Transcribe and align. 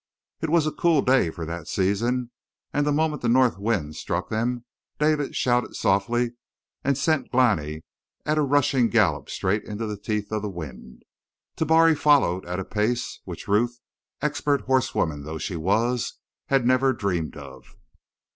It 0.41 0.49
was 0.49 0.65
a 0.65 0.71
cool 0.71 1.03
day 1.03 1.29
for 1.29 1.45
that 1.45 1.67
season, 1.67 2.31
and 2.73 2.87
the 2.87 2.91
moment 2.91 3.21
the 3.21 3.29
north 3.29 3.59
wind 3.59 3.95
struck 3.95 4.29
them 4.29 4.65
David 4.97 5.35
shouted 5.35 5.75
softly 5.75 6.31
and 6.83 6.97
sent 6.97 7.29
Glani 7.31 7.83
at 8.25 8.39
a 8.39 8.41
rushing 8.41 8.89
gallop 8.89 9.29
straight 9.29 9.63
into 9.63 9.85
the 9.85 9.97
teeth 9.99 10.31
of 10.31 10.41
the 10.41 10.49
wind. 10.49 11.03
Tabari 11.55 11.93
followed 11.95 12.47
at 12.47 12.59
a 12.59 12.65
pace 12.65 13.19
which 13.25 13.47
Ruth, 13.47 13.79
expert 14.23 14.61
horse 14.61 14.95
woman 14.95 15.23
though 15.23 15.37
she 15.37 15.55
was, 15.55 16.17
had 16.47 16.65
never 16.65 16.93
dreamed 16.93 17.37
of. 17.37 17.75